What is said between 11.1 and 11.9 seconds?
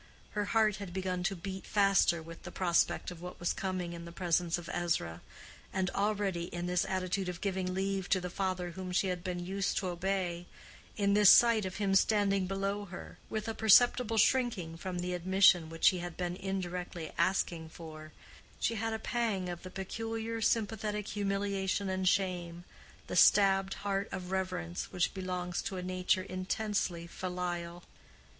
this sight of